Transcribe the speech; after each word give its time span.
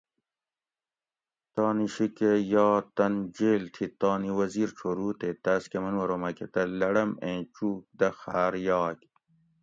تانی 1.53 1.87
شیکہۤ 1.95 2.35
یا 2.51 2.67
تن 2.95 3.13
جیل 3.37 3.63
تھی 3.73 3.85
تانی 3.99 4.31
وزیر 4.39 4.69
چھورُو 4.77 5.07
تے 5.19 5.29
تاۤس 5.43 5.63
کہ 5.71 5.77
منو 5.83 5.99
ارو 6.03 6.17
مکہۤ 6.23 6.49
تہ 6.53 6.61
لڑم 6.79 7.11
ایں 7.25 7.39
چُوک 7.55 7.79
دہ 7.99 8.09
خاۤر 8.19 8.53
یاگ 8.67 8.97